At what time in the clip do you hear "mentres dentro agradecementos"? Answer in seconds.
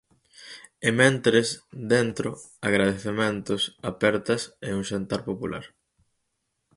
0.99-3.61